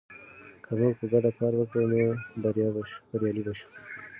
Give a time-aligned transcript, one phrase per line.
[0.63, 2.01] که موږ په ګډه کار وکړو، نو
[3.11, 3.69] بریالي به شو.